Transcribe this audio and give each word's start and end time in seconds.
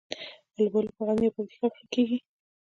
الوبالو 0.57 0.95
په 0.95 1.01
غزني 1.07 1.25
او 1.27 1.35
پکتیکا 1.35 1.67
کې 1.75 1.85
کیږي 1.93 2.17